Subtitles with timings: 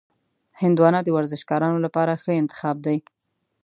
[0.61, 2.97] هندوانه د ورزشکارانو لپاره ښه انتخاب دی.